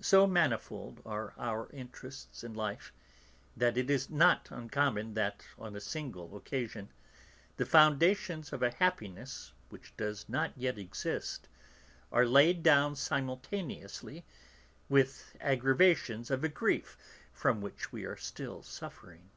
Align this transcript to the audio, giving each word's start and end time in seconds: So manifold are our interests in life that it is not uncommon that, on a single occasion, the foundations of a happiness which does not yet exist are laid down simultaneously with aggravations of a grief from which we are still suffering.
So 0.00 0.26
manifold 0.26 1.02
are 1.04 1.34
our 1.36 1.68
interests 1.70 2.42
in 2.42 2.54
life 2.54 2.94
that 3.54 3.76
it 3.76 3.90
is 3.90 4.08
not 4.08 4.50
uncommon 4.50 5.12
that, 5.12 5.44
on 5.58 5.76
a 5.76 5.80
single 5.82 6.34
occasion, 6.34 6.88
the 7.58 7.66
foundations 7.66 8.54
of 8.54 8.62
a 8.62 8.70
happiness 8.72 9.52
which 9.68 9.94
does 9.98 10.26
not 10.30 10.56
yet 10.56 10.78
exist 10.78 11.46
are 12.10 12.24
laid 12.24 12.62
down 12.62 12.96
simultaneously 12.96 14.24
with 14.88 15.36
aggravations 15.42 16.30
of 16.30 16.42
a 16.42 16.48
grief 16.48 16.96
from 17.30 17.60
which 17.60 17.92
we 17.92 18.04
are 18.06 18.16
still 18.16 18.62
suffering. 18.62 19.28